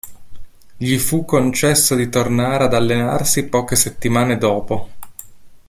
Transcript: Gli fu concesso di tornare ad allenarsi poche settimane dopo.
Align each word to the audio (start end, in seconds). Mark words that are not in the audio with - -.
Gli 0.77 0.97
fu 0.97 1.25
concesso 1.25 1.93
di 1.93 2.09
tornare 2.09 2.63
ad 2.63 2.73
allenarsi 2.73 3.45
poche 3.49 3.75
settimane 3.75 4.39
dopo. 4.39 4.89